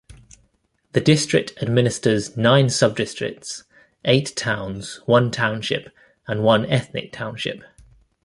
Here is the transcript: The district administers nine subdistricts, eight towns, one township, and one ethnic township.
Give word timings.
The 0.93 0.99
district 0.99 1.61
administers 1.61 2.35
nine 2.35 2.69
subdistricts, 2.69 3.65
eight 4.03 4.35
towns, 4.35 4.99
one 5.05 5.29
township, 5.29 5.91
and 6.25 6.41
one 6.43 6.65
ethnic 6.65 7.11
township. 7.11 7.63